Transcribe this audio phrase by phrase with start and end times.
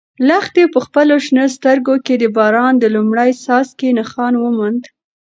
[0.27, 4.81] لښتې په خپلو شنه سترګو کې د باران د لومړي څاڅکي نښان وموند.